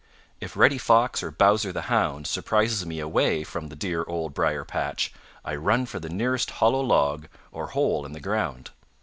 If 0.39 0.57
Reddy 0.57 0.79
Fox 0.79 1.21
or 1.21 1.29
Bowser 1.29 1.71
the 1.71 1.83
Hound 1.83 2.25
surprises 2.25 2.83
me 2.87 2.99
away 2.99 3.43
from 3.43 3.67
the 3.67 3.75
dear 3.75 4.03
Old 4.07 4.33
Briar 4.33 4.65
patch 4.65 5.13
I 5.45 5.53
run 5.55 5.85
for 5.85 5.99
the 5.99 6.09
nearest 6.09 6.49
hollow 6.49 6.81
log 6.81 7.27
or 7.51 7.67
hole 7.67 8.03
in 8.03 8.13
the 8.13 8.19
ground. 8.19 8.71